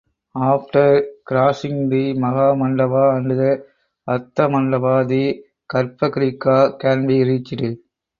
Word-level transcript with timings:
After 0.51 1.05
crossing 1.27 1.87
the 1.87 2.13
maha 2.15 2.55
mandapa 2.55 3.17
and 3.17 3.29
the 3.29 3.67
artha 4.07 4.47
mandapa 4.53 5.05
the 5.07 5.43
Garbhagriha 5.71 6.79
can 6.79 7.05
be 7.05 7.23
reached. 7.23 7.61